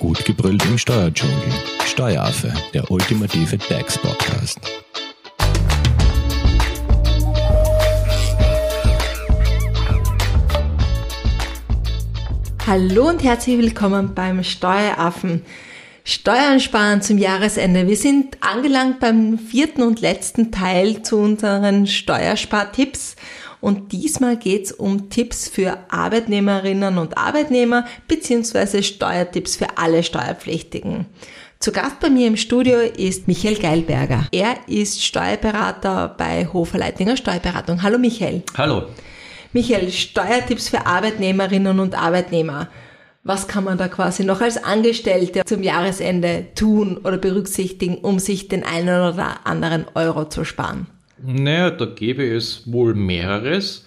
Gut 0.00 0.24
gebrüllt 0.24 0.64
im 0.64 0.78
Steuerdschungel. 0.78 1.36
Steueraffe, 1.84 2.50
der 2.72 2.90
ultimative 2.90 3.58
DAX-Podcast. 3.58 4.58
Hallo 12.66 13.10
und 13.10 13.22
herzlich 13.22 13.58
willkommen 13.58 14.14
beim 14.14 14.42
Steueraffen. 14.42 15.44
Steuern 16.04 16.60
sparen 16.60 17.02
zum 17.02 17.18
Jahresende. 17.18 17.86
Wir 17.86 17.96
sind 17.96 18.38
angelangt 18.40 19.00
beim 19.00 19.38
vierten 19.38 19.82
und 19.82 20.00
letzten 20.00 20.50
Teil 20.50 21.02
zu 21.02 21.18
unseren 21.18 21.86
Steuerspartipps. 21.86 23.16
Und 23.60 23.92
diesmal 23.92 24.36
geht's 24.36 24.72
um 24.72 25.10
Tipps 25.10 25.48
für 25.48 25.78
Arbeitnehmerinnen 25.90 26.98
und 26.98 27.18
Arbeitnehmer 27.18 27.84
beziehungsweise 28.08 28.82
Steuertipps 28.82 29.56
für 29.56 29.76
alle 29.76 30.02
Steuerpflichtigen. 30.02 31.06
Zu 31.58 31.72
Gast 31.72 32.00
bei 32.00 32.08
mir 32.08 32.26
im 32.26 32.38
Studio 32.38 32.78
ist 32.78 33.28
Michael 33.28 33.56
Geilberger. 33.56 34.26
Er 34.32 34.56
ist 34.66 35.04
Steuerberater 35.04 36.14
bei 36.16 36.46
Hofer 36.50 36.78
Leitinger 36.78 37.18
Steuerberatung. 37.18 37.82
Hallo 37.82 37.98
Michael. 37.98 38.42
Hallo. 38.56 38.84
Michael, 39.52 39.90
Steuertipps 39.90 40.70
für 40.70 40.86
Arbeitnehmerinnen 40.86 41.78
und 41.80 41.94
Arbeitnehmer. 41.94 42.68
Was 43.24 43.46
kann 43.46 43.64
man 43.64 43.76
da 43.76 43.88
quasi 43.88 44.24
noch 44.24 44.40
als 44.40 44.62
Angestellte 44.62 45.42
zum 45.44 45.62
Jahresende 45.62 46.46
tun 46.54 46.96
oder 46.96 47.18
berücksichtigen, 47.18 47.98
um 47.98 48.18
sich 48.18 48.48
den 48.48 48.64
einen 48.64 49.12
oder 49.12 49.44
anderen 49.44 49.84
Euro 49.94 50.26
zu 50.30 50.44
sparen? 50.44 50.86
Naja, 51.22 51.70
da 51.70 51.86
gäbe 51.86 52.24
es 52.24 52.70
wohl 52.70 52.94
mehreres. 52.94 53.84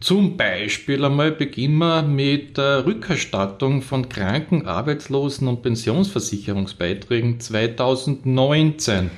Zum 0.00 0.36
Beispiel 0.36 1.04
einmal 1.04 1.32
beginnen 1.32 1.78
wir 1.78 2.02
mit 2.02 2.56
der 2.56 2.86
Rückerstattung 2.86 3.82
von 3.82 4.08
Kranken-, 4.08 4.66
Arbeitslosen- 4.66 5.48
und 5.48 5.62
Pensionsversicherungsbeiträgen 5.62 7.40
2019. 7.40 9.10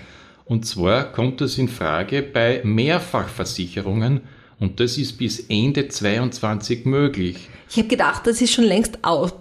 Und 0.47 0.65
zwar 0.65 1.13
kommt 1.13 1.43
es 1.43 1.59
in 1.59 1.69
Frage 1.69 2.23
bei 2.23 2.63
Mehrfachversicherungen 2.65 4.23
und 4.59 4.81
das 4.81 4.97
ist 4.99 5.19
bis 5.19 5.41
Ende 5.49 5.89
2022 5.89 6.87
möglich. 6.87 7.49
Ich 7.71 7.77
habe 7.77 7.89
gedacht, 7.89 8.27
das 8.27 8.41
ist 8.41 8.53
schon 8.53 8.65
längst 8.65 8.99
aus, 9.03 9.33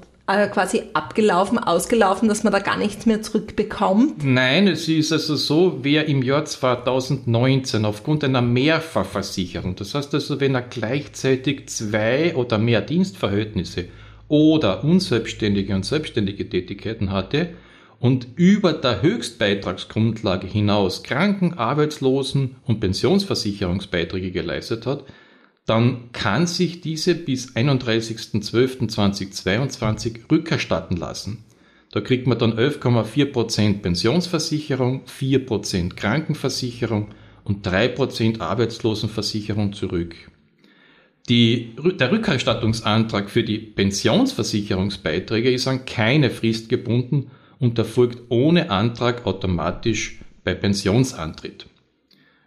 quasi 0.51 0.83
abgelaufen, 0.93 1.57
ausgelaufen, 1.57 2.29
dass 2.29 2.43
man 2.43 2.53
da 2.53 2.59
gar 2.59 2.77
nichts 2.77 3.05
mehr 3.05 3.21
zurückbekommt? 3.21 4.23
Nein, 4.23 4.67
es 4.67 4.87
ist 4.87 5.11
also 5.11 5.35
so, 5.35 5.79
wer 5.81 6.07
im 6.07 6.21
Jahr 6.21 6.45
2019 6.45 7.85
aufgrund 7.85 8.23
einer 8.23 8.41
Mehrfachversicherung, 8.41 9.75
das 9.75 9.95
heißt 9.95 10.13
also, 10.13 10.39
wenn 10.39 10.55
er 10.55 10.61
gleichzeitig 10.61 11.67
zwei 11.67 12.35
oder 12.35 12.57
mehr 12.57 12.81
Dienstverhältnisse 12.81 13.85
oder 14.27 14.83
unselbstständige 14.83 15.73
und 15.73 15.85
selbstständige 15.85 16.47
Tätigkeiten 16.47 17.11
hatte 17.11 17.49
und 17.99 18.27
über 18.35 18.73
der 18.73 19.01
Höchstbeitragsgrundlage 19.01 20.47
hinaus 20.47 21.03
Kranken-, 21.03 21.55
Arbeitslosen- 21.55 22.55
und 22.65 22.79
Pensionsversicherungsbeiträge 22.79 24.31
geleistet 24.31 24.85
hat, 24.85 25.03
dann 25.69 26.11
kann 26.13 26.47
sich 26.47 26.81
diese 26.81 27.13
bis 27.13 27.55
31.12.2022 27.55 30.31
rückerstatten 30.31 30.97
lassen. 30.97 31.43
Da 31.91 32.01
kriegt 32.01 32.25
man 32.27 32.39
dann 32.39 32.57
11,4% 32.57 33.81
Pensionsversicherung, 33.81 35.03
4% 35.05 35.95
Krankenversicherung 35.95 37.09
und 37.43 37.67
3% 37.67 38.41
Arbeitslosenversicherung 38.41 39.73
zurück. 39.73 40.15
Die, 41.29 41.75
der 41.99 42.11
Rückerstattungsantrag 42.11 43.29
für 43.29 43.43
die 43.43 43.59
Pensionsversicherungsbeiträge 43.59 45.51
ist 45.51 45.67
an 45.67 45.85
keine 45.85 46.31
Frist 46.31 46.69
gebunden 46.69 47.29
und 47.59 47.77
erfolgt 47.77 48.23
ohne 48.29 48.71
Antrag 48.71 49.27
automatisch 49.27 50.17
bei 50.43 50.55
Pensionsantritt. 50.55 51.68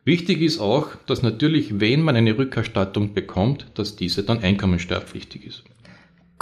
Wichtig 0.04 0.42
ist 0.42 0.58
auch, 0.58 0.88
dass 1.06 1.22
natürlich, 1.22 1.78
wenn 1.78 2.02
man 2.02 2.16
eine 2.16 2.36
Rückerstattung 2.36 3.14
bekommt, 3.14 3.66
dass 3.74 3.94
diese 3.94 4.24
dann 4.24 4.42
einkommensteuerpflichtig 4.42 5.46
ist. 5.46 5.62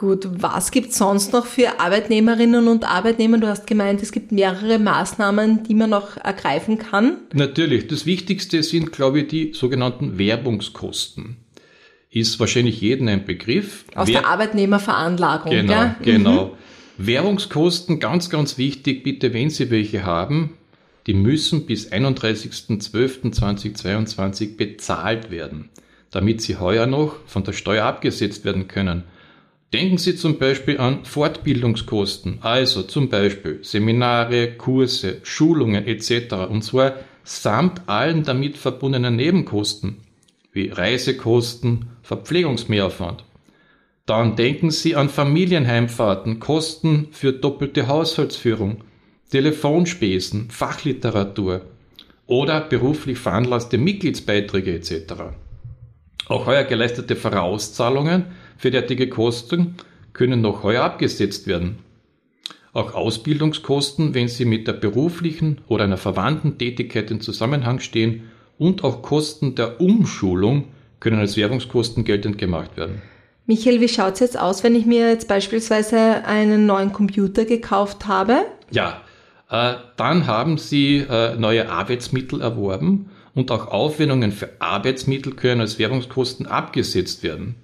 Gut, 0.01 0.27
was 0.41 0.71
gibt 0.71 0.93
es 0.93 0.97
sonst 0.97 1.35
noch 1.35 1.45
für 1.45 1.79
Arbeitnehmerinnen 1.79 2.69
und 2.69 2.85
Arbeitnehmer? 2.85 3.37
Du 3.37 3.47
hast 3.49 3.67
gemeint, 3.67 4.03
es 4.03 4.13
gibt 4.13 4.33
mehrere 4.33 4.79
Maßnahmen, 4.79 5.65
die 5.65 5.75
man 5.75 5.91
noch 5.91 6.17
ergreifen 6.17 6.79
kann. 6.79 7.19
Natürlich, 7.35 7.87
das 7.87 8.07
Wichtigste 8.07 8.63
sind, 8.63 8.93
glaube 8.93 9.21
ich, 9.21 9.29
die 9.29 9.53
sogenannten 9.53 10.17
Werbungskosten. 10.17 11.37
Ist 12.09 12.41
wahrscheinlich 12.41 12.81
jedem 12.81 13.09
ein 13.09 13.27
Begriff. 13.27 13.85
Aus 13.95 14.09
Wer 14.09 14.23
der 14.23 14.31
Arbeitnehmerveranlagung. 14.31 15.51
Genau, 15.51 15.73
ja? 15.73 15.97
genau. 16.03 16.47
Mhm. 16.97 17.07
Währungskosten, 17.07 18.01
ganz, 18.01 18.31
ganz 18.31 18.57
wichtig, 18.57 19.05
bitte, 19.05 19.35
wenn 19.35 19.51
Sie 19.51 19.71
welche 19.71 20.05
haben, 20.05 20.55
die 21.07 21.15
müssen 21.15 21.67
bis 21.67 21.93
31.12.2022 21.93 24.57
bezahlt 24.57 25.31
werden, 25.31 25.69
damit 26.11 26.41
sie 26.41 26.57
heuer 26.57 26.87
noch 26.87 27.17
von 27.27 27.45
der 27.45 27.53
Steuer 27.53 27.85
abgesetzt 27.85 28.45
werden 28.45 28.67
können. 28.69 29.05
Denken 29.73 29.99
Sie 29.99 30.17
zum 30.17 30.39
Beispiel 30.39 30.79
an 30.79 31.05
Fortbildungskosten, 31.05 32.39
also 32.41 32.83
zum 32.83 33.09
Beispiel 33.09 33.61
Seminare, 33.63 34.57
Kurse, 34.57 35.21
Schulungen 35.23 35.87
etc. 35.87 36.49
und 36.49 36.63
zwar 36.63 36.95
samt 37.23 37.89
allen 37.89 38.25
damit 38.25 38.57
verbundenen 38.57 39.15
Nebenkosten 39.15 39.99
wie 40.53 40.71
Reisekosten, 40.71 41.91
Verpflegungsmehraufwand. 42.03 43.25
Dann 44.07 44.35
denken 44.35 44.73
Sie 44.73 44.97
an 44.97 45.09
Familienheimfahrten, 45.09 46.41
Kosten 46.41 47.07
für 47.13 47.33
doppelte 47.33 47.87
Haushaltsführung, 47.87 48.83
Telefonspesen, 49.31 50.51
Fachliteratur 50.51 51.63
oder 52.27 52.61
beruflich 52.61 53.19
veranlasste 53.19 53.79
Mitgliedsbeiträge 53.79 54.75
etc. 54.75 55.15
Auch 56.27 56.47
heuer 56.47 56.65
geleistete 56.65 57.17
Vorauszahlungen 57.17 58.27
für 58.57 58.71
derartige 58.71 59.09
Kosten 59.09 59.77
können 60.13 60.41
noch 60.41 60.63
heuer 60.63 60.83
abgesetzt 60.83 61.47
werden. 61.47 61.79
Auch 62.73 62.95
Ausbildungskosten, 62.95 64.15
wenn 64.15 64.29
sie 64.29 64.45
mit 64.45 64.69
der 64.69 64.75
beruflichen 64.75 65.61
oder 65.67 65.85
einer 65.85 65.97
verwandten 65.97 66.59
Tätigkeit 66.59 67.11
in 67.11 67.21
Zusammenhang 67.21 67.81
stehen 67.81 68.31
und 68.59 68.85
auch 68.85 69.03
Kosten 69.03 69.55
der 69.55 69.81
Umschulung 69.81 70.67
können 71.01 71.19
als 71.19 71.37
Währungskosten 71.37 72.05
geltend 72.05 72.39
gemacht 72.39 72.77
werden. 72.77 73.03
Michael, 73.47 73.81
wie 73.81 73.89
schaut 73.89 74.15
es 74.15 74.21
jetzt 74.21 74.39
aus, 74.39 74.63
wenn 74.63 74.77
ich 74.77 74.87
mir 74.87 75.09
jetzt 75.09 75.27
beispielsweise 75.27 76.25
einen 76.25 76.67
neuen 76.67 76.93
Computer 76.93 77.45
gekauft 77.45 78.07
habe? 78.07 78.45
Ja, 78.71 79.01
dann 79.51 80.27
haben 80.27 80.59
sie 80.59 80.99
äh, 80.99 81.35
neue 81.35 81.69
Arbeitsmittel 81.69 82.41
erworben 82.41 83.11
und 83.35 83.51
auch 83.51 83.67
Aufwendungen 83.67 84.33
für 84.33 84.51
Arbeitsmittel 84.61 85.35
können 85.35 85.61
als 85.61 85.79
Währungskosten 85.79 86.47
abgesetzt 86.47 87.23
werden. 87.23 87.57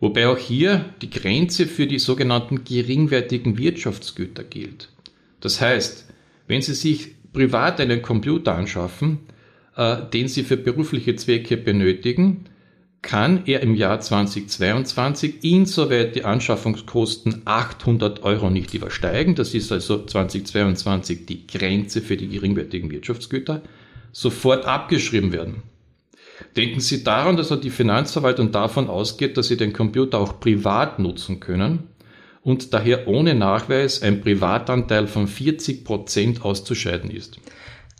Wobei 0.00 0.28
auch 0.28 0.38
hier 0.38 0.86
die 1.02 1.10
Grenze 1.10 1.66
für 1.66 1.86
die 1.86 1.98
sogenannten 1.98 2.64
geringwertigen 2.64 3.58
Wirtschaftsgüter 3.58 4.44
gilt. 4.44 4.88
Das 5.40 5.60
heißt, 5.60 6.08
wenn 6.48 6.62
Sie 6.62 6.74
sich 6.74 7.10
privat 7.34 7.80
einen 7.80 8.00
Computer 8.00 8.54
anschaffen, 8.54 9.20
äh, 9.76 9.98
den 10.12 10.26
Sie 10.26 10.42
für 10.42 10.56
berufliche 10.56 11.16
Zwecke 11.16 11.58
benötigen, 11.58 12.46
kann 13.02 13.44
er 13.46 13.60
im 13.60 13.74
Jahr 13.74 14.00
2022 14.00 15.42
insoweit 15.42 16.14
die 16.14 16.24
Anschaffungskosten 16.24 17.42
800 17.44 18.22
Euro 18.22 18.50
nicht 18.50 18.74
übersteigen, 18.74 19.34
das 19.34 19.54
ist 19.54 19.72
also 19.72 20.04
2022 20.04 21.26
die 21.26 21.46
Grenze 21.46 22.02
für 22.02 22.16
die 22.16 22.28
geringwertigen 22.28 22.90
Wirtschaftsgüter, 22.90 23.62
sofort 24.12 24.66
abgeschrieben 24.66 25.32
werden. 25.32 25.62
Denken 26.56 26.80
Sie 26.80 27.04
daran, 27.04 27.36
dass 27.36 27.48
die 27.60 27.70
Finanzverwaltung 27.70 28.50
davon 28.50 28.88
ausgeht, 28.88 29.36
dass 29.36 29.48
Sie 29.48 29.56
den 29.56 29.72
Computer 29.72 30.18
auch 30.18 30.40
privat 30.40 30.98
nutzen 30.98 31.40
können 31.40 31.90
und 32.42 32.72
daher 32.74 33.08
ohne 33.08 33.34
Nachweis 33.34 34.02
ein 34.02 34.20
Privatanteil 34.20 35.06
von 35.06 35.26
40 35.26 35.84
Prozent 35.84 36.42
auszuscheiden 36.42 37.10
ist. 37.10 37.38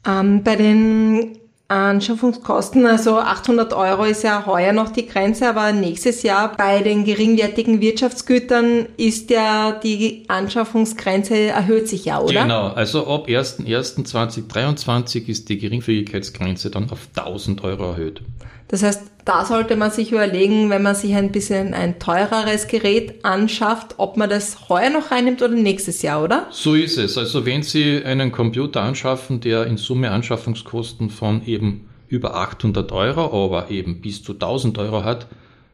Ähm, 0.06 0.42
bei 0.42 0.56
den 0.56 1.38
Anschaffungskosten, 1.70 2.84
also 2.84 3.18
800 3.18 3.72
Euro 3.74 4.04
ist 4.04 4.24
ja 4.24 4.44
heuer 4.44 4.72
noch 4.72 4.88
die 4.88 5.06
Grenze, 5.06 5.48
aber 5.48 5.70
nächstes 5.72 6.24
Jahr 6.24 6.56
bei 6.56 6.80
den 6.80 7.04
geringwertigen 7.04 7.80
Wirtschaftsgütern 7.80 8.86
ist 8.96 9.30
ja 9.30 9.70
die 9.70 10.24
Anschaffungsgrenze 10.26 11.36
erhöht 11.36 11.88
sich 11.88 12.06
ja, 12.06 12.20
oder? 12.20 12.42
Genau, 12.42 12.66
also 12.68 13.06
ab 13.06 13.28
1.1.2023 13.28 15.28
ist 15.28 15.48
die 15.48 15.58
Geringfügigkeitsgrenze 15.58 16.70
dann 16.70 16.90
auf 16.90 17.06
1000 17.16 17.62
Euro 17.62 17.92
erhöht. 17.92 18.20
Das 18.66 18.82
heißt, 18.82 19.02
da 19.24 19.44
sollte 19.44 19.76
man 19.76 19.90
sich 19.90 20.12
überlegen, 20.12 20.70
wenn 20.70 20.82
man 20.82 20.94
sich 20.94 21.14
ein 21.14 21.32
bisschen 21.32 21.74
ein 21.74 21.98
teureres 21.98 22.66
Gerät 22.66 23.24
anschafft, 23.24 23.94
ob 23.98 24.16
man 24.16 24.30
das 24.30 24.68
heuer 24.68 24.90
noch 24.90 25.10
reinnimmt 25.10 25.42
oder 25.42 25.54
nächstes 25.54 26.02
Jahr, 26.02 26.22
oder? 26.22 26.46
So 26.50 26.74
ist 26.74 26.98
es. 26.98 27.18
Also 27.18 27.46
wenn 27.46 27.62
Sie 27.62 28.04
einen 28.04 28.32
Computer 28.32 28.82
anschaffen, 28.82 29.40
der 29.40 29.66
in 29.66 29.76
Summe 29.76 30.10
Anschaffungskosten 30.10 31.10
von 31.10 31.44
eben 31.46 31.88
über 32.08 32.34
800 32.34 32.90
Euro, 32.92 33.44
aber 33.44 33.70
eben 33.70 34.00
bis 34.00 34.22
zu 34.22 34.32
1000 34.32 34.78
Euro 34.78 35.04
hat, 35.04 35.26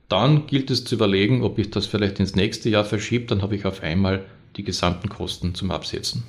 dann 0.09 0.47
gilt 0.47 0.71
es 0.71 0.85
zu 0.85 0.95
überlegen, 0.95 1.43
ob 1.43 1.59
ich 1.59 1.71
das 1.71 1.87
vielleicht 1.87 2.21
ins 2.21 2.37
nächste 2.37 2.69
Jahr 2.69 2.85
verschiebe, 2.85 3.27
dann 3.27 3.43
habe 3.43 3.57
ich 3.57 3.65
auf 3.65 3.83
einmal 3.83 4.25
die 4.57 4.63
gesamten 4.65 5.09
Kosten 5.09 5.55
zum 5.55 5.71
Absetzen. 5.71 6.25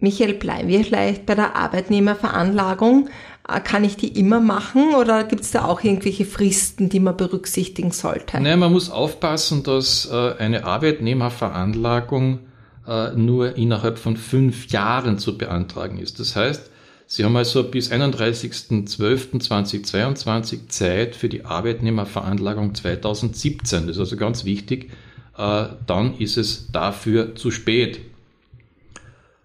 Michael, 0.00 0.34
bleiben 0.34 0.68
wir 0.68 0.84
vielleicht 0.84 1.26
bei 1.26 1.34
der 1.34 1.56
Arbeitnehmerveranlagung. 1.56 3.08
Äh, 3.48 3.60
kann 3.60 3.84
ich 3.84 3.96
die 3.96 4.18
immer 4.18 4.40
machen 4.40 4.94
oder 4.94 5.24
gibt 5.24 5.42
es 5.42 5.50
da 5.50 5.64
auch 5.64 5.82
irgendwelche 5.82 6.26
Fristen, 6.26 6.88
die 6.88 7.00
man 7.00 7.16
berücksichtigen 7.16 7.90
sollte? 7.90 8.40
Nein, 8.40 8.58
man 8.58 8.72
muss 8.72 8.90
aufpassen, 8.90 9.62
dass 9.62 10.10
äh, 10.10 10.34
eine 10.38 10.64
Arbeitnehmerveranlagung 10.64 12.40
äh, 12.86 13.12
nur 13.12 13.56
innerhalb 13.56 13.98
von 13.98 14.18
fünf 14.18 14.70
Jahren 14.70 15.18
zu 15.18 15.38
beantragen 15.38 15.98
ist. 15.98 16.20
Das 16.20 16.36
heißt, 16.36 16.70
Sie 17.10 17.24
haben 17.24 17.36
also 17.36 17.64
bis 17.64 17.90
31.12.2022 17.90 20.68
Zeit 20.68 21.16
für 21.16 21.30
die 21.30 21.46
Arbeitnehmerveranlagung 21.46 22.74
2017. 22.74 23.86
Das 23.86 23.96
ist 23.96 24.00
also 24.00 24.18
ganz 24.18 24.44
wichtig. 24.44 24.90
Dann 25.34 26.18
ist 26.18 26.36
es 26.36 26.70
dafür 26.70 27.34
zu 27.34 27.50
spät. 27.50 28.00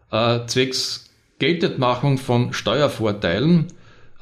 Zwecks 0.09 1.09
Geltendmachung 1.39 2.17
von 2.17 2.51
Steuervorteilen 2.51 3.67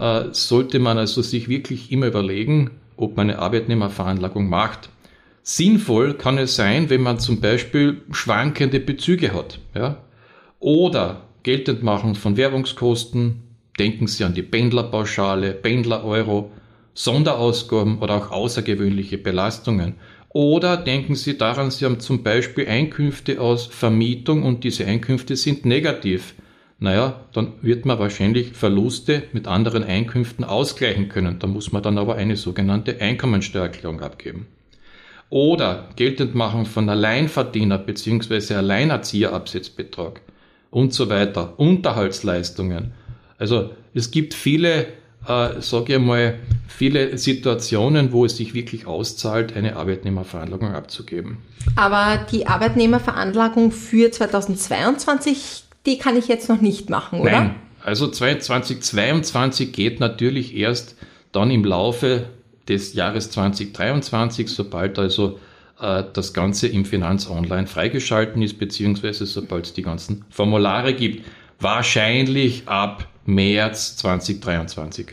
äh, 0.01 0.33
sollte 0.33 0.80
man 0.80 0.98
also 0.98 1.21
sich 1.21 1.48
wirklich 1.48 1.92
immer 1.92 2.07
überlegen, 2.07 2.71
ob 2.98 3.15
man 3.15 3.30
eine 3.30 3.39
Arbeitnehmerveranlagung 3.39 4.50
macht. 4.50 4.89
Sinnvoll 5.44 6.15
kann 6.15 6.38
es 6.38 6.56
sein, 6.56 6.89
wenn 6.89 7.01
man 7.01 7.19
zum 7.19 7.39
Beispiel 7.39 8.01
schwankende 8.12 8.80
Bezüge 8.80 9.33
hat. 9.33 9.59
Ja? 9.75 9.98
Oder 10.59 11.27
Geltendmachung 11.44 12.15
von 12.15 12.36
Werbungskosten, 12.36 13.44
denken 13.80 14.07
Sie 14.07 14.24
an 14.24 14.33
die 14.33 14.44
Pendlerpauschale, 14.44 15.53
Pendler-Euro, 15.53 16.51
Sonderausgaben 16.94 18.00
oder 18.00 18.15
auch 18.15 18.31
außergewöhnliche 18.31 19.18
Belastungen. 19.18 19.95
Oder 20.30 20.77
denken 20.77 21.15
Sie 21.15 21.38
daran, 21.38 21.71
Sie 21.71 21.86
haben 21.86 22.00
zum 22.00 22.24
Beispiel 22.24 22.68
Einkünfte 22.68 23.39
aus 23.39 23.68
Vermietung 23.68 24.44
und 24.44 24.63
diese 24.63 24.86
Einkünfte 24.86 25.36
sind 25.36 25.65
negativ 25.65 26.36
naja, 26.81 27.21
dann 27.31 27.53
wird 27.61 27.85
man 27.85 27.99
wahrscheinlich 27.99 28.53
Verluste 28.53 29.21
mit 29.33 29.47
anderen 29.47 29.83
Einkünften 29.83 30.43
ausgleichen 30.43 31.09
können. 31.09 31.37
Da 31.37 31.45
muss 31.45 31.71
man 31.71 31.83
dann 31.83 31.99
aber 31.99 32.15
eine 32.15 32.35
sogenannte 32.35 32.99
Einkommensteuererklärung 32.99 34.01
abgeben. 34.01 34.47
Oder 35.29 35.89
Geltendmachung 35.95 36.65
von 36.65 36.89
Alleinverdiener 36.89 37.77
bzw. 37.77 38.55
Alleinerzieherabsetzbetrag 38.55 40.21
und 40.71 40.91
so 40.91 41.07
weiter. 41.07 41.53
Unterhaltsleistungen. 41.57 42.93
Also 43.37 43.69
es 43.93 44.09
gibt 44.09 44.33
viele, 44.33 44.87
äh, 45.27 45.61
sage 45.61 45.93
ich 45.93 45.99
mal, 45.99 46.39
viele 46.67 47.15
Situationen, 47.19 48.11
wo 48.11 48.25
es 48.25 48.37
sich 48.37 48.55
wirklich 48.55 48.87
auszahlt, 48.87 49.55
eine 49.55 49.75
Arbeitnehmerveranlagung 49.75 50.73
abzugeben. 50.73 51.37
Aber 51.75 52.25
die 52.31 52.47
Arbeitnehmerveranlagung 52.47 53.71
für 53.71 54.09
2022 54.09 55.65
die 55.85 55.97
kann 55.97 56.17
ich 56.17 56.27
jetzt 56.27 56.49
noch 56.49 56.61
nicht 56.61 56.89
machen, 56.89 57.19
oder? 57.19 57.31
Nein, 57.31 57.55
also 57.83 58.07
2022 58.07 59.71
geht 59.71 59.99
natürlich 59.99 60.55
erst 60.55 60.95
dann 61.31 61.49
im 61.49 61.63
Laufe 61.63 62.27
des 62.67 62.93
Jahres 62.93 63.31
2023, 63.31 64.47
sobald 64.47 64.99
also 64.99 65.39
äh, 65.79 66.03
das 66.13 66.33
Ganze 66.33 66.67
im 66.67 66.85
Finanz 66.85 67.29
Online 67.29 67.67
freigeschalten 67.67 68.41
ist, 68.41 68.59
beziehungsweise 68.59 69.25
sobald 69.25 69.65
es 69.65 69.73
die 69.73 69.81
ganzen 69.81 70.25
Formulare 70.29 70.93
gibt. 70.93 71.25
Wahrscheinlich 71.59 72.67
ab 72.67 73.07
März 73.25 73.97
2023. 73.97 75.07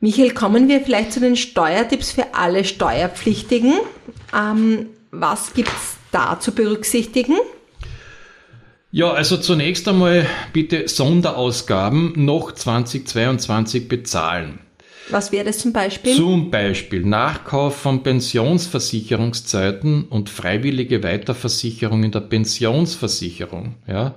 Michael, 0.00 0.32
kommen 0.32 0.68
wir 0.68 0.80
vielleicht 0.80 1.12
zu 1.12 1.20
den 1.20 1.36
Steuertipps 1.36 2.10
für 2.10 2.34
alle 2.34 2.64
Steuerpflichtigen. 2.64 3.74
Ähm, 4.36 4.86
was 5.12 5.54
gibt 5.54 5.68
es 5.68 5.96
da 6.10 6.40
zu 6.40 6.52
berücksichtigen? 6.52 7.36
Ja, 8.94 9.10
also 9.10 9.38
zunächst 9.38 9.88
einmal 9.88 10.26
bitte 10.52 10.86
Sonderausgaben 10.86 12.12
noch 12.14 12.52
2022 12.52 13.88
bezahlen. 13.88 14.58
Was 15.08 15.32
wäre 15.32 15.46
das 15.46 15.60
zum 15.60 15.72
Beispiel? 15.72 16.14
Zum 16.14 16.50
Beispiel 16.50 17.00
Nachkauf 17.00 17.74
von 17.74 18.02
Pensionsversicherungszeiten 18.02 20.04
und 20.04 20.28
freiwillige 20.28 21.02
Weiterversicherung 21.02 22.04
in 22.04 22.10
der 22.10 22.20
Pensionsversicherung. 22.20 23.76
Ja? 23.88 24.14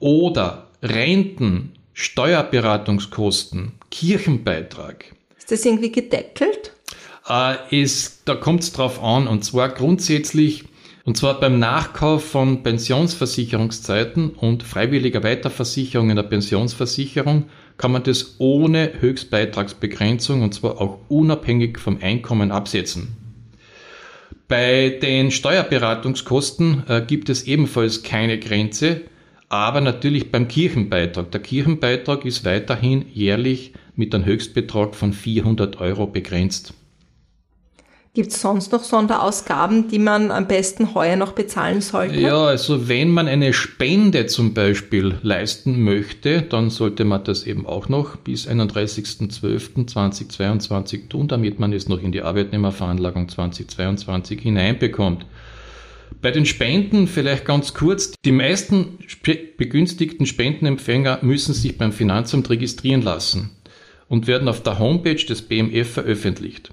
Oder 0.00 0.66
Renten, 0.82 1.74
Steuerberatungskosten, 1.92 3.74
Kirchenbeitrag. 3.92 5.04
Ist 5.38 5.52
das 5.52 5.64
irgendwie 5.64 5.92
gedeckelt? 5.92 6.72
Äh, 7.28 7.54
ist, 7.70 8.22
da 8.24 8.34
kommt 8.34 8.64
es 8.64 8.72
drauf 8.72 9.00
an. 9.00 9.28
Und 9.28 9.44
zwar 9.44 9.68
grundsätzlich 9.68 10.64
und 11.04 11.16
zwar 11.16 11.40
beim 11.40 11.58
Nachkauf 11.58 12.24
von 12.24 12.62
Pensionsversicherungszeiten 12.62 14.30
und 14.30 14.62
freiwilliger 14.62 15.22
Weiterversicherung 15.22 16.10
in 16.10 16.16
der 16.16 16.24
Pensionsversicherung 16.24 17.46
kann 17.78 17.92
man 17.92 18.02
das 18.02 18.36
ohne 18.38 18.92
Höchstbeitragsbegrenzung 19.00 20.42
und 20.42 20.54
zwar 20.54 20.80
auch 20.80 20.98
unabhängig 21.08 21.78
vom 21.78 21.98
Einkommen 22.02 22.50
absetzen. 22.50 23.16
Bei 24.48 24.98
den 25.00 25.30
Steuerberatungskosten 25.30 26.82
äh, 26.88 27.02
gibt 27.06 27.30
es 27.30 27.44
ebenfalls 27.44 28.02
keine 28.02 28.38
Grenze, 28.38 29.02
aber 29.48 29.80
natürlich 29.80 30.30
beim 30.30 30.48
Kirchenbeitrag. 30.48 31.30
Der 31.30 31.40
Kirchenbeitrag 31.40 32.24
ist 32.24 32.44
weiterhin 32.44 33.06
jährlich 33.12 33.72
mit 33.94 34.14
einem 34.14 34.24
Höchstbetrag 34.24 34.94
von 34.94 35.12
400 35.12 35.80
Euro 35.80 36.06
begrenzt. 36.06 36.74
Gibt 38.12 38.32
es 38.32 38.40
sonst 38.40 38.72
noch 38.72 38.82
Sonderausgaben, 38.82 39.86
die 39.86 40.00
man 40.00 40.32
am 40.32 40.48
besten 40.48 40.94
heuer 40.94 41.14
noch 41.14 41.30
bezahlen 41.30 41.80
sollte? 41.80 42.18
Ja, 42.18 42.44
also 42.44 42.88
wenn 42.88 43.10
man 43.10 43.28
eine 43.28 43.52
Spende 43.52 44.26
zum 44.26 44.52
Beispiel 44.52 45.20
leisten 45.22 45.84
möchte, 45.84 46.42
dann 46.42 46.70
sollte 46.70 47.04
man 47.04 47.22
das 47.22 47.46
eben 47.46 47.66
auch 47.66 47.88
noch 47.88 48.16
bis 48.16 48.48
31.12.2022 48.48 51.08
tun, 51.08 51.28
damit 51.28 51.60
man 51.60 51.72
es 51.72 51.88
noch 51.88 52.02
in 52.02 52.10
die 52.10 52.22
Arbeitnehmerveranlagung 52.22 53.28
2022 53.28 54.40
hineinbekommt. 54.40 55.24
Bei 56.20 56.32
den 56.32 56.46
Spenden 56.46 57.06
vielleicht 57.06 57.44
ganz 57.44 57.74
kurz. 57.74 58.14
Die 58.24 58.32
meisten 58.32 58.98
begünstigten 59.56 60.26
Spendenempfänger 60.26 61.20
müssen 61.22 61.54
sich 61.54 61.78
beim 61.78 61.92
Finanzamt 61.92 62.50
registrieren 62.50 63.02
lassen 63.02 63.50
und 64.08 64.26
werden 64.26 64.48
auf 64.48 64.64
der 64.64 64.80
Homepage 64.80 65.24
des 65.24 65.42
BMF 65.42 65.92
veröffentlicht. 65.92 66.72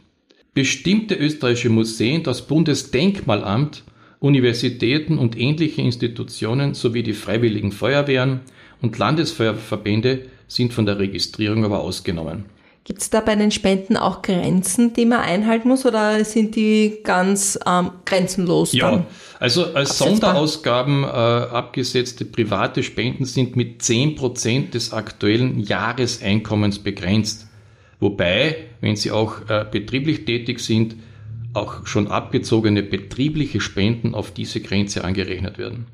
Bestimmte 0.58 1.14
österreichische 1.14 1.70
Museen, 1.70 2.24
das 2.24 2.48
Bundesdenkmalamt, 2.48 3.84
Universitäten 4.20 5.20
und 5.20 5.38
ähnliche 5.38 5.84
Institutionen 5.84 6.74
sowie 6.74 7.04
die 7.04 7.14
Freiwilligen 7.14 7.72
Feuerwehren 7.72 8.40
und 8.82 8.98
Landesfeuerverbände 8.98 10.26
sind 10.48 10.74
von 10.74 10.88
der 10.88 10.98
Registrierung 10.98 11.64
aber 11.64 11.82
ausgenommen. 11.82 12.46
Gibt 12.86 13.04
es 13.04 13.12
da 13.12 13.22
bei 13.22 13.36
den 13.36 13.52
Spenden 13.52 13.98
auch 13.98 14.24
Grenzen, 14.24 14.94
die 14.94 15.06
man 15.06 15.20
einhalten 15.20 15.68
muss 15.68 15.86
oder 15.86 16.26
sind 16.26 16.56
die 16.56 17.02
ganz 17.04 17.60
ähm, 17.68 17.92
grenzenlos? 18.06 18.74
Ja, 18.74 19.06
also 19.40 19.66
als 19.76 19.92
absetzbar? 19.92 20.32
Sonderausgaben 20.32 21.04
äh, 21.04 21.08
abgesetzte 21.08 22.26
private 22.26 22.82
Spenden 22.82 23.26
sind 23.26 23.56
mit 23.56 23.84
10% 23.84 24.72
des 24.72 24.92
aktuellen 24.92 25.60
Jahreseinkommens 25.60 26.80
begrenzt. 26.80 27.46
Wobei, 28.00 28.67
wenn 28.82 28.96
Sie 28.96 29.12
auch 29.12 29.50
äh, 29.50 29.66
betrieblich 29.70 30.26
tätig 30.26 30.60
sind, 30.60 30.96
auch 31.54 31.86
schon 31.86 32.08
abgezogene 32.08 32.84
betriebliche 32.84 33.62
Spenden 33.62 34.14
auf 34.14 34.32
diese 34.32 34.62
Grenze 34.62 35.04
angerechnet 35.04 35.58
werden. 35.58 35.88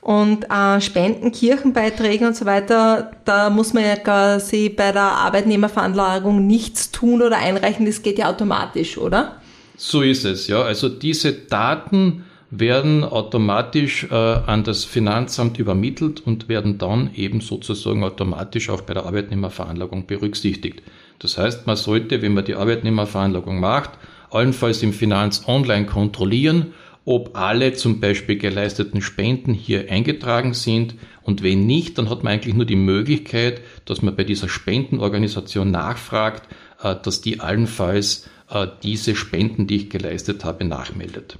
Und 0.00 0.50
äh, 0.50 0.80
Spenden, 0.80 1.32
Kirchenbeiträge 1.32 2.26
und 2.26 2.36
so 2.36 2.44
weiter, 2.44 3.12
da 3.24 3.50
muss 3.50 3.72
man 3.72 3.84
ja 3.84 3.96
quasi 3.96 4.68
bei 4.68 4.92
der 4.92 5.02
Arbeitnehmerveranlagung 5.02 6.46
nichts 6.46 6.90
tun 6.90 7.22
oder 7.22 7.38
einreichen, 7.38 7.86
das 7.86 8.02
geht 8.02 8.18
ja 8.18 8.30
automatisch, 8.30 8.98
oder? 8.98 9.40
So 9.76 10.02
ist 10.02 10.24
es, 10.24 10.48
ja. 10.48 10.62
Also 10.62 10.88
diese 10.88 11.32
Daten 11.32 12.24
werden 12.50 13.04
automatisch 13.04 14.04
äh, 14.10 14.14
an 14.14 14.64
das 14.64 14.84
Finanzamt 14.84 15.58
übermittelt 15.58 16.20
und 16.20 16.48
werden 16.48 16.78
dann 16.78 17.10
eben 17.14 17.40
sozusagen 17.40 18.04
automatisch 18.04 18.70
auch 18.70 18.82
bei 18.82 18.94
der 18.94 19.04
Arbeitnehmerveranlagung 19.04 20.06
berücksichtigt. 20.06 20.82
Das 21.18 21.38
heißt, 21.38 21.66
man 21.66 21.76
sollte, 21.76 22.22
wenn 22.22 22.34
man 22.34 22.44
die 22.44 22.54
Arbeitnehmerveranlagung 22.54 23.60
macht, 23.60 23.90
allenfalls 24.30 24.82
im 24.82 24.92
Finanz 24.92 25.44
online 25.46 25.86
kontrollieren, 25.86 26.74
ob 27.04 27.36
alle 27.36 27.72
zum 27.74 28.00
Beispiel 28.00 28.36
geleisteten 28.36 29.00
Spenden 29.00 29.54
hier 29.54 29.90
eingetragen 29.90 30.54
sind 30.54 30.96
und 31.22 31.42
wenn 31.42 31.64
nicht, 31.64 31.98
dann 31.98 32.10
hat 32.10 32.24
man 32.24 32.34
eigentlich 32.34 32.54
nur 32.54 32.66
die 32.66 32.76
Möglichkeit, 32.76 33.60
dass 33.84 34.02
man 34.02 34.16
bei 34.16 34.24
dieser 34.24 34.48
Spendenorganisation 34.48 35.70
nachfragt, 35.70 36.48
äh, 36.82 36.96
dass 37.00 37.20
die 37.20 37.40
allenfalls 37.40 38.28
äh, 38.50 38.66
diese 38.82 39.14
Spenden, 39.14 39.66
die 39.66 39.76
ich 39.76 39.90
geleistet 39.90 40.44
habe, 40.44 40.64
nachmeldet. 40.64 41.38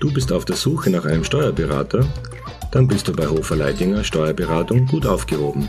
Du 0.00 0.12
bist 0.12 0.32
auf 0.32 0.44
der 0.44 0.56
Suche 0.56 0.90
nach 0.90 1.04
einem 1.04 1.24
Steuerberater? 1.24 2.06
Dann 2.72 2.88
bist 2.88 3.06
du 3.06 3.12
bei 3.12 3.26
Hofer 3.26 3.56
Leidinger 3.56 4.02
Steuerberatung 4.02 4.86
gut 4.86 5.06
aufgehoben. 5.06 5.68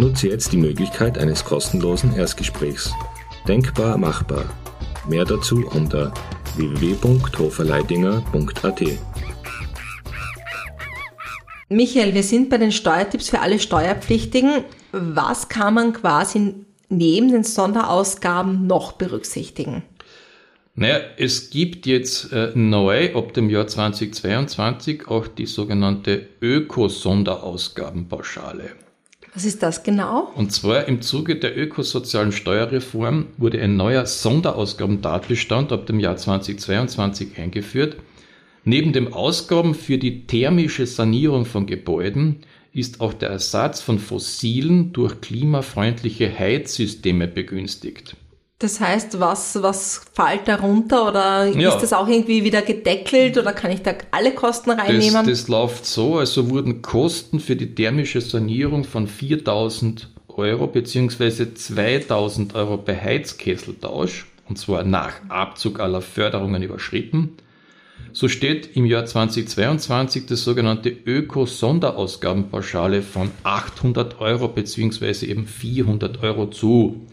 Nutze 0.00 0.28
jetzt 0.28 0.52
die 0.52 0.58
Möglichkeit 0.58 1.18
eines 1.18 1.44
kostenlosen 1.44 2.14
Erstgesprächs. 2.14 2.92
Denkbar 3.48 3.98
machbar. 3.98 4.44
Mehr 5.08 5.24
dazu 5.24 5.66
unter 5.74 6.14
www.hoferleidinger.at. 6.54 8.82
Michael, 11.68 12.14
wir 12.14 12.22
sind 12.22 12.48
bei 12.48 12.58
den 12.58 12.70
Steuertipps 12.70 13.28
für 13.28 13.40
alle 13.40 13.58
Steuerpflichtigen. 13.58 14.62
Was 14.92 15.48
kann 15.48 15.74
man 15.74 15.92
quasi 15.92 16.54
neben 16.88 17.32
den 17.32 17.42
Sonderausgaben 17.42 18.68
noch 18.68 18.92
berücksichtigen? 18.92 19.82
Naja, 20.76 21.00
es 21.16 21.50
gibt 21.50 21.86
jetzt 21.86 22.32
äh, 22.32 22.52
neu 22.54 23.16
ab 23.16 23.32
dem 23.32 23.50
Jahr 23.50 23.66
2022 23.66 25.08
auch 25.08 25.26
die 25.26 25.46
sogenannte 25.46 26.28
Ökosonderausgabenpauschale. 26.40 28.70
Was 29.38 29.44
ist 29.44 29.62
das 29.62 29.84
genau? 29.84 30.32
Und 30.34 30.50
zwar 30.50 30.88
im 30.88 31.00
Zuge 31.00 31.36
der 31.36 31.56
ökosozialen 31.56 32.32
Steuerreform 32.32 33.26
wurde 33.36 33.62
ein 33.62 33.76
neuer 33.76 34.04
Sonderausgabentatbestand 34.04 35.70
ab 35.70 35.86
dem 35.86 36.00
Jahr 36.00 36.16
2022 36.16 37.38
eingeführt, 37.38 37.98
Neben 38.64 38.92
dem 38.92 39.12
Ausgaben 39.12 39.76
für 39.76 39.96
die 39.96 40.26
thermische 40.26 40.86
Sanierung 40.86 41.44
von 41.44 41.66
Gebäuden 41.66 42.40
ist 42.72 43.00
auch 43.00 43.14
der 43.14 43.30
Ersatz 43.30 43.80
von 43.80 44.00
fossilen 44.00 44.92
durch 44.92 45.20
klimafreundliche 45.20 46.36
Heizsysteme 46.36 47.28
begünstigt. 47.28 48.16
Das 48.60 48.80
heißt, 48.80 49.20
was, 49.20 49.62
was 49.62 50.00
fällt 50.12 50.48
darunter 50.48 51.08
oder 51.08 51.46
ja. 51.46 51.72
ist 51.72 51.80
das 51.80 51.92
auch 51.92 52.08
irgendwie 52.08 52.42
wieder 52.42 52.62
gedeckelt 52.62 53.38
oder 53.38 53.52
kann 53.52 53.70
ich 53.70 53.82
da 53.82 53.94
alle 54.10 54.32
Kosten 54.32 54.70
reinnehmen? 54.70 55.26
Das, 55.26 55.42
das 55.42 55.48
läuft 55.48 55.86
so, 55.86 56.18
also 56.18 56.50
wurden 56.50 56.82
Kosten 56.82 57.38
für 57.38 57.54
die 57.54 57.72
thermische 57.72 58.20
Sanierung 58.20 58.82
von 58.82 59.06
4000 59.06 60.08
Euro 60.26 60.66
bzw. 60.66 61.54
2000 61.54 62.56
Euro 62.56 62.78
bei 62.78 62.96
Heizkesseltausch 62.96 64.26
und 64.48 64.58
zwar 64.58 64.82
nach 64.82 65.12
Abzug 65.28 65.78
aller 65.78 66.00
Förderungen 66.00 66.62
überschritten. 66.62 67.34
So 68.12 68.26
steht 68.26 68.76
im 68.76 68.86
Jahr 68.86 69.04
2022 69.04 70.26
das 70.26 70.42
sogenannte 70.42 70.88
Öko-Sonderausgabenpauschale 70.88 73.02
von 73.02 73.30
800 73.44 74.20
Euro 74.20 74.48
bzw. 74.48 75.26
eben 75.26 75.46
400 75.46 76.24
Euro 76.24 76.50
zu. 76.50 77.06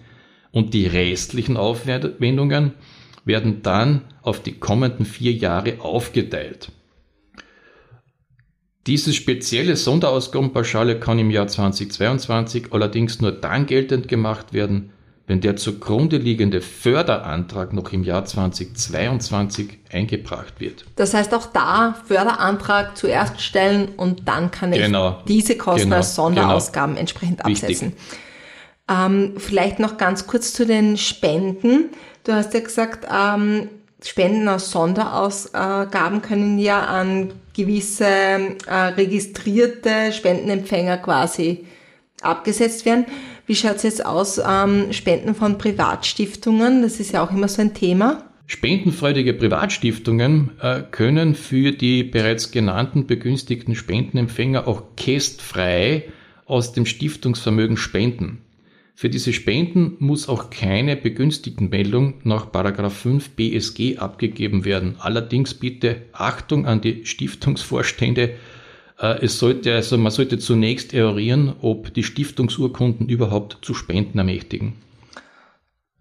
Und 0.56 0.74
die 0.74 0.88
restlichen 0.88 1.58
Aufwendungen 1.58 2.76
werden 3.26 3.62
dann 3.62 4.04
auf 4.22 4.40
die 4.40 4.54
kommenden 4.54 5.06
vier 5.06 5.34
Jahre 5.34 5.82
aufgeteilt. 5.82 6.72
Diese 8.88 9.12
spezielle 9.12 9.76
Sonderausgabenpauschale 9.76 10.98
kann 10.98 11.20
im 11.20 11.30
Jahr 11.30 11.48
2022 11.48 12.72
allerdings 12.72 13.20
nur 13.20 13.34
dann 13.34 13.66
geltend 13.66 14.08
gemacht 14.08 14.54
werden, 14.54 14.92
wenn 15.28 15.42
der 15.42 15.58
zugrunde 15.58 16.16
liegende 16.16 16.62
Förderantrag 16.62 17.74
noch 17.74 17.92
im 17.92 18.06
Jahr 18.06 18.24
2022 18.24 19.80
eingebracht 19.92 20.62
wird. 20.62 20.86
Das 20.96 21.14
heißt 21.14 21.34
auch 21.34 21.48
da 21.48 21.98
Förderantrag 22.08 22.96
zuerst 22.96 23.42
stellen 23.42 23.90
und 23.98 24.26
dann 24.30 24.52
kann 24.52 24.72
ich 24.72 24.80
genau. 24.80 25.22
diese 25.28 25.58
Kosten 25.58 25.88
genau. 25.88 25.98
als 25.98 26.16
Sonderausgaben 26.16 26.92
genau. 26.92 27.02
entsprechend 27.02 27.44
absetzen. 27.44 27.92
Ähm, 28.90 29.34
vielleicht 29.38 29.80
noch 29.80 29.98
ganz 29.98 30.28
kurz 30.28 30.54
zu 30.54 30.66
den 30.66 30.98
Spenden. 30.98 31.90
Du 32.24 32.34
hast 32.34 32.54
ja 32.54 32.60
gesagt, 32.60 33.08
ähm, 33.12 33.70
Spenden 34.04 34.48
aus 34.48 34.72
Sonderausgaben 34.72 36.22
können 36.22 36.60
ja 36.60 36.82
an 36.82 37.34
gewisse 37.56 38.06
äh, 38.06 38.76
registrierte 38.98 40.12
Spendenempfänger 40.12 40.98
quasi 40.98 41.66
abgesetzt 42.22 42.86
werden. 42.86 43.06
Wie 43.48 43.56
schaut 43.56 43.78
es 43.78 43.84
jetzt 43.84 44.06
aus, 44.06 44.40
ähm, 44.40 44.92
Spenden 44.92 45.36
von 45.36 45.58
Privatstiftungen? 45.58 46.82
Das 46.82 47.00
ist 47.00 47.14
ja 47.14 47.24
auch 47.24 47.32
immer 47.32 47.48
so 47.48 47.62
ein 47.62 47.74
Thema. 47.74 48.24
Spendenfreudige 48.48 49.34
Privatstiftungen 49.34 50.52
äh, 50.62 50.82
können 50.92 51.34
für 51.34 51.72
die 51.72 52.04
bereits 52.04 52.52
genannten 52.52 53.08
begünstigten 53.08 53.76
Spendenempfänger 53.76 54.68
auch 54.68 54.84
kästfrei 54.96 56.04
aus 56.46 56.74
dem 56.74 56.86
Stiftungsvermögen 56.86 57.78
spenden. 57.78 58.45
Für 58.98 59.10
diese 59.10 59.34
Spenden 59.34 59.98
muss 60.00 60.30
auch 60.30 60.50
keine 60.50 60.96
Begünstigtenmeldung 60.96 62.14
nach 62.24 62.48
5 62.50 63.32
BSG 63.32 63.98
abgegeben 63.98 64.64
werden. 64.64 64.96
Allerdings 65.00 65.54
bitte 65.54 66.04
Achtung 66.14 66.66
an 66.66 66.80
die 66.80 67.06
Stiftungsvorstände, 67.06 68.36
äh, 68.98 69.20
es 69.22 69.38
sollte 69.38 69.76
also, 69.76 69.98
man 69.98 70.14
sollte 70.14 70.40
zunächst 70.40 70.94
eruieren, 70.94 71.56
ob 71.62 71.94
die 71.94 72.04
Stiftungsurkunden 72.04 73.10
überhaupt 73.10 73.58
zu 73.62 73.74
Spenden 73.74 74.18
ermächtigen. 74.18 74.76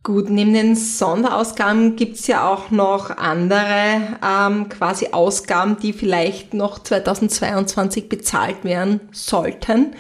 Gut, 0.05 0.31
neben 0.31 0.55
den 0.55 0.77
Sonderausgaben 0.77 1.97
gibt's 1.97 2.29
ja 2.29 2.49
auch 2.49 2.71
noch 2.71 3.11
andere 3.11 4.19
ähm, 4.25 4.69
quasi 4.69 5.09
Ausgaben, 5.11 5.79
die 5.83 5.95
vielleicht 5.95 6.55
noch 6.55 6.79
2022 6.79 8.09
bezahlt 8.09 8.63
werden 8.63 9.01
sollten. 9.11 9.97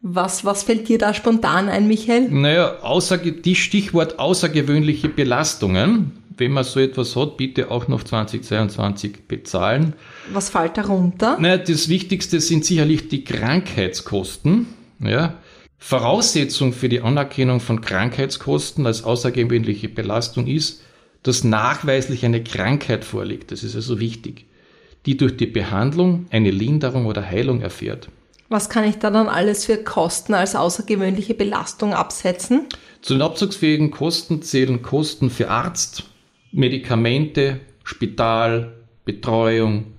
Was, 0.00 0.44
was 0.44 0.62
fällt 0.62 0.88
dir 0.88 0.98
da 0.98 1.12
spontan 1.12 1.68
ein, 1.68 1.88
Michael? 1.88 2.28
Naja, 2.30 2.78
außer, 2.82 3.18
die 3.18 3.54
Stichwort 3.54 4.18
außergewöhnliche 4.18 5.08
Belastungen 5.08 6.12
wenn 6.38 6.52
man 6.52 6.64
so 6.64 6.80
etwas 6.80 7.16
hat, 7.16 7.36
bitte 7.36 7.70
auch 7.70 7.88
noch 7.88 8.02
2022 8.02 9.26
bezahlen. 9.26 9.94
Was 10.32 10.50
fällt 10.50 10.76
darunter? 10.76 11.38
Naja, 11.38 11.58
das 11.58 11.88
Wichtigste 11.88 12.40
sind 12.40 12.64
sicherlich 12.64 13.08
die 13.08 13.24
Krankheitskosten. 13.24 14.66
Ja. 15.00 15.34
Voraussetzung 15.78 16.72
für 16.72 16.88
die 16.88 17.00
Anerkennung 17.00 17.60
von 17.60 17.80
Krankheitskosten 17.80 18.86
als 18.86 19.04
außergewöhnliche 19.04 19.88
Belastung 19.88 20.46
ist, 20.46 20.82
dass 21.22 21.44
nachweislich 21.44 22.24
eine 22.24 22.42
Krankheit 22.42 23.04
vorliegt. 23.04 23.52
Das 23.52 23.62
ist 23.62 23.76
also 23.76 24.00
wichtig, 24.00 24.46
die 25.06 25.16
durch 25.16 25.36
die 25.36 25.46
Behandlung 25.46 26.26
eine 26.30 26.50
Linderung 26.50 27.06
oder 27.06 27.24
Heilung 27.24 27.60
erfährt. 27.60 28.08
Was 28.50 28.70
kann 28.70 28.84
ich 28.84 28.98
da 28.98 29.10
dann 29.10 29.28
alles 29.28 29.66
für 29.66 29.76
Kosten 29.76 30.32
als 30.32 30.56
außergewöhnliche 30.56 31.34
Belastung 31.34 31.92
absetzen? 31.92 32.66
Zu 33.02 33.14
den 33.14 33.22
abzugsfähigen 33.22 33.90
Kosten 33.90 34.40
zählen 34.40 34.80
Kosten 34.80 35.28
für 35.28 35.50
Arzt, 35.50 36.04
Medikamente, 36.50 37.60
Spital, 37.84 38.72
Betreuung, 39.04 39.92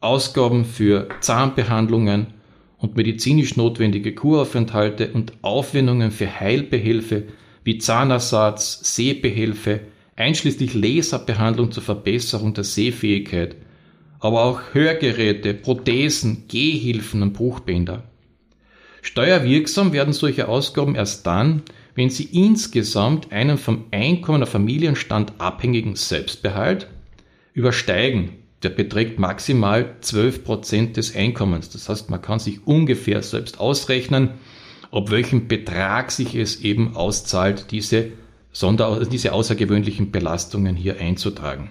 Ausgaben 0.00 0.64
für 0.64 1.08
Zahnbehandlungen 1.20 2.34
und 2.78 2.96
medizinisch 2.96 3.56
notwendige 3.56 4.14
Kuraufenthalte 4.14 5.12
und 5.12 5.32
Aufwendungen 5.42 6.10
für 6.10 6.40
Heilbehilfe 6.40 7.24
wie 7.62 7.78
Zahnersatz, 7.78 8.94
Sehbehilfe, 8.94 9.80
einschließlich 10.16 10.74
Laserbehandlung 10.74 11.70
zur 11.70 11.82
Verbesserung 11.82 12.52
der 12.52 12.64
Sehfähigkeit, 12.64 13.56
aber 14.20 14.44
auch 14.44 14.60
Hörgeräte, 14.72 15.54
Prothesen, 15.54 16.44
Gehhilfen 16.48 17.22
und 17.22 17.32
Bruchbänder. 17.32 18.04
Steuerwirksam 19.02 19.92
werden 19.92 20.12
solche 20.12 20.48
Ausgaben 20.48 20.94
erst 20.94 21.26
dann, 21.26 21.62
wenn 21.94 22.10
Sie 22.10 22.24
insgesamt 22.24 23.32
einen 23.32 23.56
vom 23.56 23.84
Einkommen 23.90 24.40
der 24.40 24.48
Familienstand 24.48 25.34
abhängigen 25.38 25.96
Selbstbehalt 25.96 26.88
übersteigen. 27.54 28.30
Der 28.62 28.70
beträgt 28.70 29.18
maximal 29.18 29.94
12% 30.02 30.92
des 30.92 31.14
Einkommens. 31.14 31.70
Das 31.70 31.88
heißt, 31.88 32.10
man 32.10 32.20
kann 32.20 32.38
sich 32.38 32.66
ungefähr 32.66 33.22
selbst 33.22 33.60
ausrechnen, 33.60 34.30
ob 34.90 35.10
welchen 35.10 35.46
Betrag 35.46 36.10
sich 36.10 36.34
es 36.34 36.60
eben 36.60 36.96
auszahlt, 36.96 37.70
diese, 37.70 38.08
Sonder 38.52 39.04
diese 39.04 39.32
außergewöhnlichen 39.32 40.10
Belastungen 40.10 40.74
hier 40.74 40.98
einzutragen. 40.98 41.70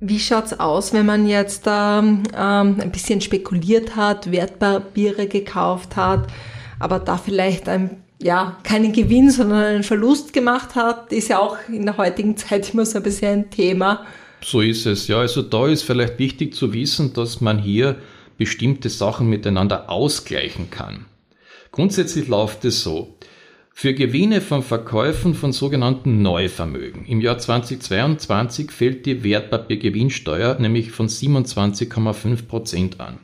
Wie 0.00 0.18
schaut's 0.18 0.58
aus, 0.58 0.92
wenn 0.92 1.06
man 1.06 1.28
jetzt 1.28 1.64
ähm, 1.66 2.22
ein 2.34 2.90
bisschen 2.90 3.20
spekuliert 3.20 3.96
hat, 3.96 4.32
Wertpapiere 4.32 5.26
gekauft 5.26 5.96
hat? 5.96 6.26
aber 6.80 6.98
da 6.98 7.16
vielleicht 7.16 7.68
ein, 7.68 8.02
ja, 8.20 8.58
keinen 8.64 8.92
Gewinn, 8.92 9.30
sondern 9.30 9.62
einen 9.62 9.82
Verlust 9.84 10.32
gemacht 10.32 10.74
hat, 10.74 11.12
ist 11.12 11.28
ja 11.28 11.38
auch 11.38 11.56
in 11.68 11.84
der 11.84 11.96
heutigen 11.96 12.36
Zeit 12.36 12.74
immer 12.74 12.84
so 12.84 12.98
ein 12.98 13.04
bisschen 13.04 13.32
ein 13.32 13.50
Thema. 13.50 14.04
So 14.42 14.62
ist 14.62 14.86
es, 14.86 15.06
ja. 15.06 15.20
Also 15.20 15.42
da 15.42 15.68
ist 15.68 15.82
vielleicht 15.82 16.18
wichtig 16.18 16.54
zu 16.54 16.72
wissen, 16.72 17.12
dass 17.12 17.40
man 17.40 17.58
hier 17.58 17.96
bestimmte 18.38 18.88
Sachen 18.88 19.28
miteinander 19.28 19.90
ausgleichen 19.90 20.70
kann. 20.70 21.04
Grundsätzlich 21.70 22.26
läuft 22.26 22.64
es 22.64 22.82
so. 22.82 23.14
Für 23.80 23.94
Gewinne 23.94 24.42
von 24.42 24.62
Verkäufen 24.62 25.32
von 25.32 25.52
sogenannten 25.52 26.20
Neuvermögen 26.20 27.06
im 27.06 27.22
Jahr 27.22 27.38
2022 27.38 28.72
fällt 28.72 29.06
die 29.06 29.24
Wertpapiergewinnsteuer 29.24 30.58
nämlich 30.58 30.90
von 30.90 31.08
27,5 31.08 32.46
Prozent 32.46 33.00
an. 33.00 33.20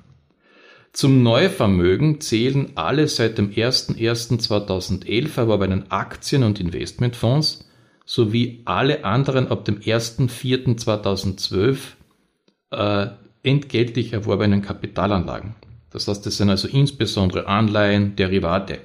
Zum 0.95 1.23
Neuvermögen 1.23 2.23
zählen 2.23 2.71
alle 2.75 3.07
seit 3.07 3.37
dem 3.37 3.51
01.01.2011 3.51 5.37
erworbenen 5.37 5.91
Aktien- 5.91 6.43
und 6.43 6.59
Investmentfonds 6.59 7.69
sowie 8.07 8.63
alle 8.65 9.05
anderen 9.05 9.49
ab 9.49 9.67
dem 9.67 9.81
01.04.2012 9.81 11.77
äh, 12.71 13.09
entgeltlich 13.43 14.15
erworbenen 14.15 14.63
Kapitalanlagen. 14.63 15.55
Das 15.91 16.09
heißt, 16.09 16.25
das 16.25 16.39
sind 16.39 16.49
also 16.49 16.67
insbesondere 16.67 17.47
Anleihen, 17.47 18.17
Derivate. 18.17 18.79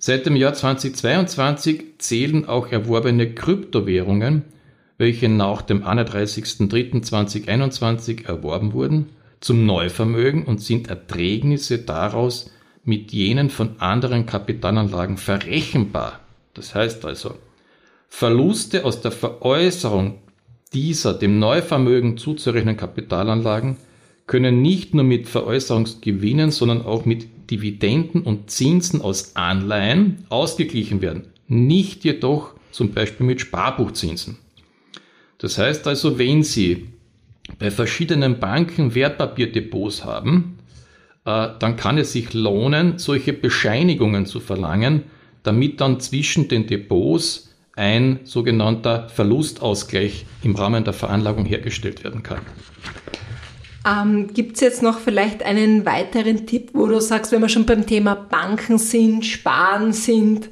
Seit 0.00 0.26
dem 0.26 0.34
Jahr 0.34 0.54
2022 0.54 1.98
zählen 1.98 2.46
auch 2.46 2.72
erworbene 2.72 3.32
Kryptowährungen 3.32 4.42
welche 5.00 5.28
nach 5.30 5.62
dem 5.62 5.82
31.03.2021 5.82 8.26
erworben 8.26 8.74
wurden, 8.74 9.06
zum 9.40 9.64
Neuvermögen 9.64 10.44
und 10.44 10.60
sind 10.60 10.90
Erträgnisse 10.90 11.78
daraus 11.78 12.50
mit 12.84 13.10
jenen 13.10 13.48
von 13.48 13.80
anderen 13.80 14.26
Kapitalanlagen 14.26 15.16
verrechenbar. 15.16 16.20
Das 16.52 16.74
heißt 16.74 17.06
also, 17.06 17.36
Verluste 18.10 18.84
aus 18.84 19.00
der 19.00 19.12
Veräußerung 19.12 20.18
dieser 20.74 21.14
dem 21.14 21.38
Neuvermögen 21.38 22.18
zuzurechnen 22.18 22.76
Kapitalanlagen 22.76 23.78
können 24.26 24.60
nicht 24.60 24.92
nur 24.92 25.04
mit 25.04 25.30
Veräußerungsgewinnen, 25.30 26.50
sondern 26.50 26.84
auch 26.84 27.06
mit 27.06 27.39
Dividenden 27.50 28.22
und 28.22 28.50
Zinsen 28.50 29.02
aus 29.02 29.36
Anleihen 29.36 30.24
ausgeglichen 30.28 31.02
werden. 31.02 31.28
Nicht 31.48 32.04
jedoch 32.04 32.54
zum 32.70 32.92
Beispiel 32.92 33.26
mit 33.26 33.40
Sparbuchzinsen. 33.40 34.38
Das 35.38 35.58
heißt 35.58 35.86
also, 35.86 36.18
wenn 36.18 36.42
Sie 36.42 36.88
bei 37.58 37.70
verschiedenen 37.70 38.38
Banken 38.38 38.94
Wertpapierdepots 38.94 40.04
haben, 40.04 40.58
äh, 41.24 41.48
dann 41.58 41.76
kann 41.76 41.98
es 41.98 42.12
sich 42.12 42.32
lohnen, 42.32 42.98
solche 42.98 43.32
Bescheinigungen 43.32 44.26
zu 44.26 44.40
verlangen, 44.40 45.04
damit 45.42 45.80
dann 45.80 46.00
zwischen 46.00 46.48
den 46.48 46.66
Depots 46.66 47.54
ein 47.76 48.20
sogenannter 48.24 49.08
Verlustausgleich 49.08 50.26
im 50.42 50.54
Rahmen 50.54 50.84
der 50.84 50.92
Veranlagung 50.92 51.46
hergestellt 51.46 52.04
werden 52.04 52.22
kann. 52.22 52.40
Ähm, 53.86 54.28
Gibt 54.34 54.56
es 54.56 54.60
jetzt 54.60 54.82
noch 54.82 54.98
vielleicht 54.98 55.42
einen 55.42 55.86
weiteren 55.86 56.46
Tipp, 56.46 56.70
wo 56.74 56.86
du 56.86 57.00
sagst, 57.00 57.32
wenn 57.32 57.40
wir 57.40 57.48
schon 57.48 57.64
beim 57.64 57.86
Thema 57.86 58.14
Banken 58.14 58.78
sind, 58.78 59.24
Sparen 59.24 59.92
sind, 59.92 60.50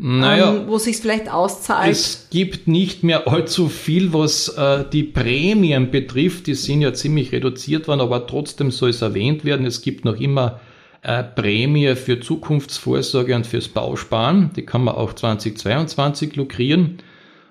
naja, 0.00 0.54
ähm, 0.54 0.68
wo 0.68 0.78
sich 0.78 0.98
vielleicht 0.98 1.30
auszahlt? 1.30 1.90
Es 1.90 2.28
gibt 2.30 2.68
nicht 2.68 3.02
mehr 3.02 3.26
allzu 3.26 3.68
viel, 3.68 4.12
was 4.12 4.48
äh, 4.48 4.84
die 4.92 5.02
Prämien 5.02 5.90
betrifft. 5.90 6.46
Die 6.46 6.54
sind 6.54 6.82
ja 6.82 6.94
ziemlich 6.94 7.32
reduziert 7.32 7.88
worden, 7.88 8.00
aber 8.00 8.26
trotzdem 8.26 8.70
soll 8.70 8.90
es 8.90 9.02
erwähnt 9.02 9.44
werden. 9.44 9.66
Es 9.66 9.82
gibt 9.82 10.04
noch 10.04 10.20
immer 10.20 10.60
äh, 11.02 11.24
Prämie 11.24 11.96
für 11.96 12.20
Zukunftsvorsorge 12.20 13.34
und 13.34 13.46
fürs 13.46 13.66
Bausparen. 13.66 14.50
Die 14.54 14.64
kann 14.64 14.84
man 14.84 14.94
auch 14.94 15.12
2022 15.12 16.36
lukrieren. 16.36 16.98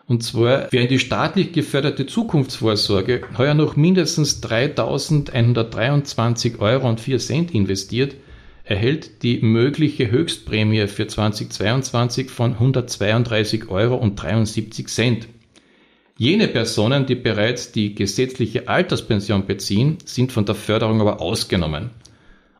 Und 0.07 0.23
zwar, 0.23 0.67
wer 0.71 0.81
in 0.83 0.87
die 0.87 0.99
staatlich 0.99 1.51
geförderte 1.51 2.05
Zukunftsvorsorge 2.05 3.23
heuer 3.37 3.53
noch 3.53 3.75
mindestens 3.75 4.41
3.123 4.41 6.59
Euro 6.59 6.87
und 6.87 7.01
4 7.01 7.19
Cent 7.19 7.53
investiert, 7.53 8.15
erhält 8.63 9.21
die 9.23 9.41
mögliche 9.41 10.09
Höchstprämie 10.09 10.87
für 10.87 11.07
2022 11.07 12.29
von 12.29 12.53
132 12.53 13.67
Euro 13.69 13.95
und 13.95 14.15
73 14.15 14.87
Cent. 14.87 15.27
Jene 16.17 16.47
Personen, 16.47 17.05
die 17.05 17.15
bereits 17.15 17.73
die 17.73 17.93
gesetzliche 17.93 18.69
Alterspension 18.69 19.45
beziehen, 19.45 19.97
sind 20.05 20.31
von 20.31 20.45
der 20.45 20.55
Förderung 20.55 21.01
aber 21.01 21.19
ausgenommen. 21.21 21.89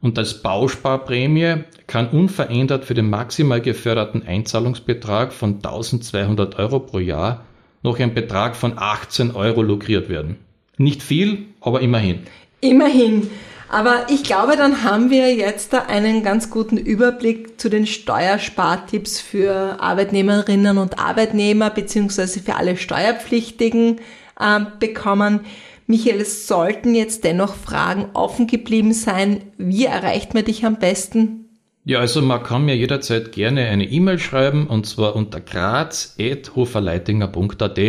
Und 0.01 0.17
als 0.17 0.41
Bausparprämie 0.41 1.63
kann 1.87 2.09
unverändert 2.09 2.85
für 2.85 2.93
den 2.93 3.09
maximal 3.09 3.61
geförderten 3.61 4.25
Einzahlungsbetrag 4.25 5.33
von 5.33 5.55
1200 5.55 6.59
Euro 6.59 6.79
pro 6.79 6.99
Jahr 6.99 7.45
noch 7.83 7.99
ein 7.99 8.13
Betrag 8.13 8.55
von 8.55 8.73
18 8.75 9.35
Euro 9.35 9.61
lukriert 9.61 10.09
werden. 10.09 10.37
Nicht 10.77 11.01
viel, 11.01 11.45
aber 11.61 11.81
immerhin. 11.81 12.19
Immerhin. 12.61 13.29
Aber 13.69 14.05
ich 14.09 14.23
glaube, 14.23 14.55
dann 14.55 14.83
haben 14.83 15.09
wir 15.09 15.33
jetzt 15.35 15.73
da 15.73 15.83
einen 15.83 16.23
ganz 16.23 16.49
guten 16.49 16.77
Überblick 16.77 17.59
zu 17.59 17.69
den 17.69 17.85
Steuerspartipps 17.85 19.19
für 19.19 19.81
Arbeitnehmerinnen 19.81 20.77
und 20.77 20.99
Arbeitnehmer 20.99 21.69
beziehungsweise 21.69 22.39
für 22.39 22.55
alle 22.55 22.77
Steuerpflichtigen 22.77 23.99
äh, 24.39 24.59
bekommen. 24.79 25.41
Michael, 25.87 26.19
es 26.19 26.47
sollten 26.47 26.93
jetzt 26.93 27.23
dennoch 27.23 27.55
Fragen 27.55 28.09
offen 28.13 28.45
geblieben 28.45 28.93
sein. 28.93 29.43
Wie 29.57 29.85
erreicht 29.85 30.33
man 30.33 30.43
dich 30.43 30.65
am 30.65 30.79
besten? 30.79 31.45
Ja, 31.85 31.99
also 31.99 32.21
man 32.21 32.43
kann 32.43 32.65
mir 32.65 32.75
jederzeit 32.75 33.31
gerne 33.31 33.67
eine 33.67 33.85
E-Mail 33.85 34.19
schreiben 34.19 34.67
und 34.67 34.85
zwar 34.85 35.15
unter 35.15 35.39
graz.hoferleitinger.at. 35.39 37.79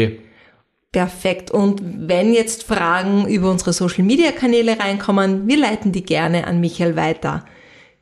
Perfekt. 0.93 1.51
Und 1.51 1.83
wenn 1.83 2.33
jetzt 2.33 2.63
Fragen 2.63 3.27
über 3.27 3.51
unsere 3.51 3.73
Social 3.73 4.05
Media 4.05 4.31
Kanäle 4.31 4.79
reinkommen, 4.79 5.49
wir 5.49 5.59
leiten 5.59 5.91
die 5.91 6.05
gerne 6.05 6.47
an 6.47 6.61
Michael 6.61 6.95
weiter. 6.95 7.45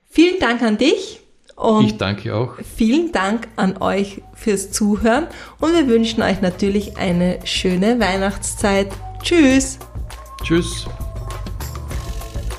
Vielen 0.05 0.39
Dank 0.39 0.61
an 0.61 0.77
dich. 0.77 1.21
Und 1.57 1.87
ich 1.87 1.97
danke 1.97 2.37
auch. 2.37 2.57
Vielen 2.77 3.13
Dank 3.13 3.49
an 3.57 3.79
euch 3.79 4.21
fürs 4.35 4.73
Zuhören 4.73 5.27
und 5.59 5.73
wir 5.73 5.89
wünschen 5.89 6.23
euch 6.23 6.43
natürlich 6.43 6.99
eine 6.99 7.39
schöne 7.45 7.99
Weihnachtszeit. 7.99 8.89
Tschüss. 9.27 9.79
Tschüss. 10.45 10.87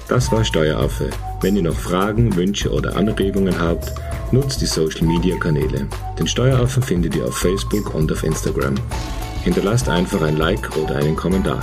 Das 0.10 0.30
war 0.34 0.44
Steueraffe. 0.44 1.10
Wenn 1.40 1.56
ihr 1.56 1.64
noch 1.64 1.74
Fragen, 1.74 2.36
Wünsche 2.36 2.70
oder 2.70 2.98
Anregungen 2.98 3.58
habt, 3.58 3.94
nutzt 4.34 4.60
die 4.60 4.66
Social 4.66 5.08
Media 5.08 5.38
Kanäle. 5.38 5.88
Den 6.20 6.28
Steueraffen 6.28 6.84
findet 6.84 7.16
ihr 7.16 7.26
auf 7.26 7.38
Facebook 7.38 7.96
und 7.96 8.12
auf 8.12 8.22
Instagram. 8.22 8.76
Hinterlasst 9.46 9.88
einfach 9.88 10.22
ein 10.24 10.36
Like 10.36 10.76
oder 10.76 10.98
einen 10.98 11.16
Kommentar. 11.16 11.62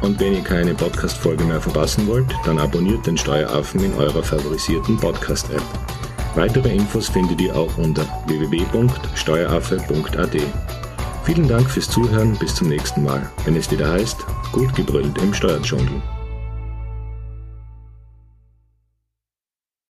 Und 0.00 0.18
wenn 0.18 0.34
ihr 0.34 0.42
keine 0.42 0.74
Podcast-Folge 0.74 1.44
mehr 1.44 1.60
verpassen 1.60 2.08
wollt, 2.08 2.34
dann 2.44 2.58
abonniert 2.58 3.06
den 3.06 3.16
Steueraffen 3.16 3.84
in 3.84 3.94
eurer 3.94 4.24
favorisierten 4.24 4.96
Podcast-App. 4.96 5.62
Weitere 6.34 6.74
Infos 6.74 7.08
findet 7.08 7.40
ihr 7.40 7.54
auch 7.54 7.78
unter 7.78 8.04
www.steueraffe.at. 8.26 10.36
Vielen 11.24 11.48
Dank 11.48 11.70
fürs 11.70 11.88
Zuhören, 11.88 12.36
bis 12.38 12.54
zum 12.54 12.68
nächsten 12.68 13.02
Mal, 13.02 13.30
wenn 13.46 13.56
es 13.56 13.70
wieder 13.70 13.90
heißt, 13.90 14.26
gut 14.52 14.74
gebrüllt 14.74 15.16
im 15.22 15.32
Steuerdschungel. 15.32 16.02